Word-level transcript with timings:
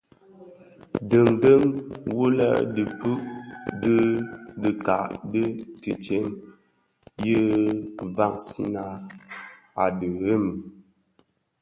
Ndhèňdèn 1.03 1.63
wu 2.15 2.23
lè 2.37 2.49
dhipud 2.75 3.21
bi 3.81 3.95
dikag 4.61 5.09
di 5.31 5.43
tëtsem, 5.81 6.27
ye 7.25 7.41
vansina 8.17 8.83
a 9.83 9.85
dhemi, 9.99 10.51